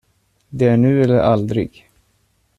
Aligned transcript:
Det 0.49 0.67
är 0.67 0.77
nu 0.77 1.03
eller 1.03 1.15
aldrig. 1.19 1.89